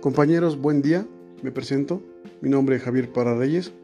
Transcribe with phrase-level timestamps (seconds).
[0.00, 1.06] Compañeros, buen día.
[1.42, 2.00] Me presento.
[2.40, 3.74] Mi nombre es Javier Parra Reyes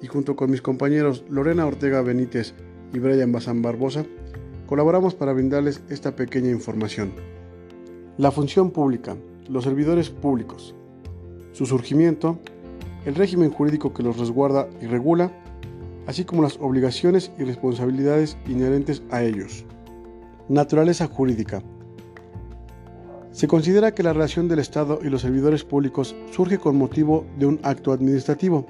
[0.00, 2.54] y junto con mis compañeros Lorena Ortega Benítez
[2.92, 4.06] y Brian Bazán Barbosa,
[4.68, 7.12] colaboramos para brindarles esta pequeña información.
[8.18, 9.16] La función pública,
[9.48, 10.76] los servidores públicos,
[11.50, 12.38] su surgimiento,
[13.04, 15.32] el régimen jurídico que los resguarda y regula,
[16.06, 19.64] así como las obligaciones y responsabilidades inherentes a ellos.
[20.48, 21.64] Naturaleza jurídica.
[23.34, 27.46] Se considera que la relación del Estado y los servidores públicos surge con motivo de
[27.46, 28.64] un acto administrativo,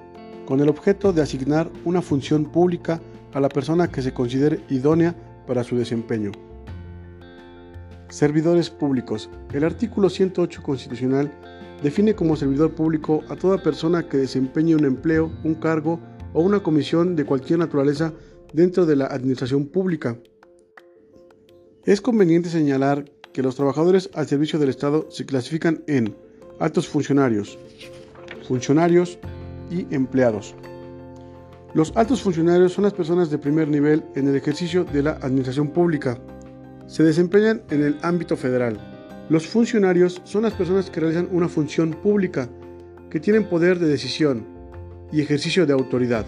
[0.46, 2.98] con el objeto de asignar una función pública
[3.34, 5.14] a la persona que se considere idónea
[5.46, 6.32] para su desempeño.
[8.08, 9.28] Servidores públicos.
[9.52, 11.30] El artículo 108 constitucional
[11.83, 16.00] define como servidor público a toda persona que desempeñe un empleo, un cargo
[16.33, 18.14] o una comisión de cualquier naturaleza
[18.55, 20.16] dentro de la administración pública.
[21.84, 26.16] Es conveniente señalar que los trabajadores al servicio del Estado se clasifican en
[26.60, 27.58] altos funcionarios,
[28.46, 29.18] funcionarios
[29.70, 30.54] y empleados.
[31.74, 35.68] Los altos funcionarios son las personas de primer nivel en el ejercicio de la administración
[35.68, 36.16] pública.
[36.86, 38.78] Se desempeñan en el ámbito federal.
[39.28, 42.48] Los funcionarios son las personas que realizan una función pública,
[43.10, 44.46] que tienen poder de decisión
[45.10, 46.24] y ejercicio de autoridad.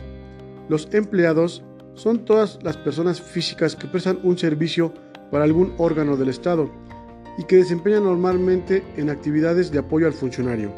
[0.68, 1.62] Los empleados
[1.94, 4.92] son todas las personas físicas que prestan un servicio
[5.30, 6.68] para algún órgano del Estado
[7.38, 10.72] y que desempeñan normalmente en actividades de apoyo al funcionario.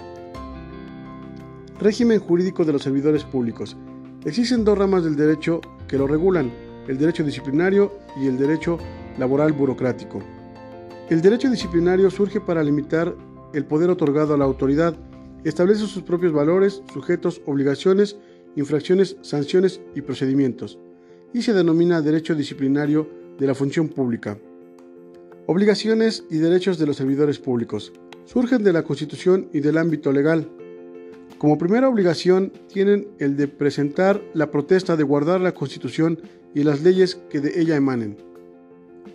[1.80, 3.76] Régimen jurídico de los servidores públicos.
[4.24, 6.50] Existen dos ramas del derecho que lo regulan,
[6.88, 8.78] el derecho disciplinario y el derecho
[9.18, 10.20] laboral burocrático.
[11.08, 13.14] El derecho disciplinario surge para limitar
[13.54, 14.96] el poder otorgado a la autoridad,
[15.44, 18.18] establece sus propios valores, sujetos, obligaciones,
[18.56, 20.78] infracciones, sanciones y procedimientos,
[21.32, 24.38] y se denomina derecho disciplinario de la función pública.
[25.50, 27.91] Obligaciones y derechos de los servidores públicos.
[28.27, 30.46] Surgen de la Constitución y del ámbito legal.
[31.38, 36.20] Como primera obligación tienen el de presentar la protesta de guardar la Constitución
[36.54, 38.19] y las leyes que de ella emanen.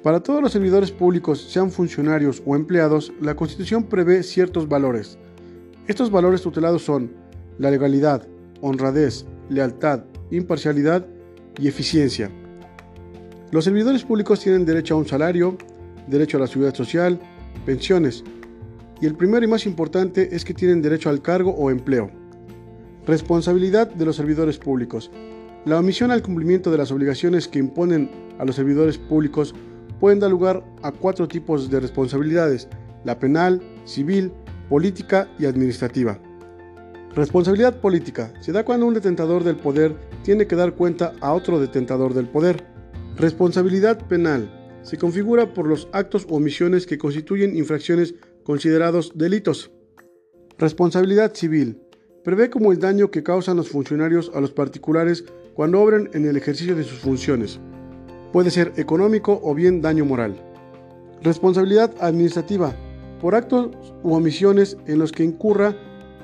[0.02, 5.20] Para todos los servidores públicos, sean funcionarios o empleados, la Constitución prevé ciertos valores.
[5.86, 7.12] Estos valores tutelados son
[7.60, 8.28] la legalidad,
[8.60, 11.06] honradez, lealtad, imparcialidad
[11.60, 12.32] y eficiencia.
[13.52, 15.60] Los servidores públicos tienen derecho a un salario,
[16.08, 17.20] derecho a la seguridad social,
[17.66, 18.24] pensiones.
[19.02, 22.10] Y el primero y más importante es que tienen derecho al cargo o empleo.
[23.06, 25.12] Responsabilidad de los servidores públicos.
[25.66, 28.10] La omisión al cumplimiento de las obligaciones que imponen
[28.40, 29.54] a los servidores públicos
[30.00, 32.68] pueden dar lugar a cuatro tipos de responsabilidades,
[33.04, 34.32] la penal, civil,
[34.70, 36.20] política y administrativa.
[37.16, 41.60] Responsabilidad política se da cuando un detentador del poder tiene que dar cuenta a otro
[41.60, 42.66] detentador del poder.
[43.18, 48.14] Responsabilidad penal se configura por los actos o omisiones que constituyen infracciones
[48.44, 49.72] considerados delitos.
[50.58, 51.80] Responsabilidad civil.
[52.24, 56.38] Prevé como el daño que causan los funcionarios a los particulares cuando obren en el
[56.38, 57.60] ejercicio de sus funciones.
[58.32, 60.36] Puede ser económico o bien daño moral.
[61.22, 62.76] Responsabilidad administrativa.
[63.22, 63.72] Por actos
[64.04, 65.76] u omisiones en los que incurra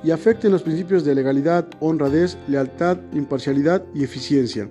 [0.04, 4.70] y afecten los principios de legalidad, honradez, lealtad, imparcialidad y eficiencia.